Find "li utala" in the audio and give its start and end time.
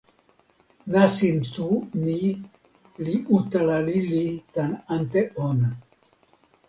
3.05-3.77